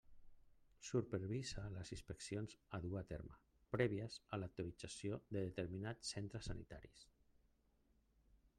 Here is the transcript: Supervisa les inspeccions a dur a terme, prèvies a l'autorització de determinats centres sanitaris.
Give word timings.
Supervisa 0.87 1.65
les 1.73 1.91
inspeccions 1.95 2.55
a 2.77 2.79
dur 2.85 2.97
a 3.03 3.03
terme, 3.11 3.37
prèvies 3.75 4.17
a 4.37 4.41
l'autorització 4.41 5.21
de 5.29 5.39
determinats 5.45 6.15
centres 6.17 6.53
sanitaris. 6.53 7.07